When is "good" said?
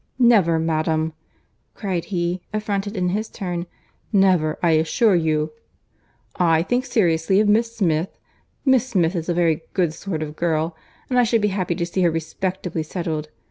9.75-9.93